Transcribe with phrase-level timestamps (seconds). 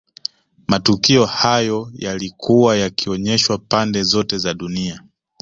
[0.67, 5.03] Matukio hayo yalikuwa yakionyeshwa pande zote za dunia